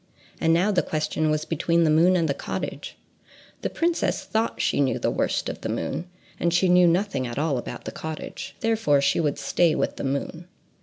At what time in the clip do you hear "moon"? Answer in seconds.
1.91-2.15, 5.69-6.07, 10.03-10.47